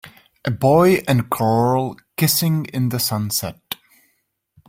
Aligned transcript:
A 0.43 0.49
boy 0.49 1.03
and 1.07 1.29
girl 1.29 1.95
kissing 2.17 2.65
in 2.73 2.89
the 2.89 2.99
sunset. 2.99 3.75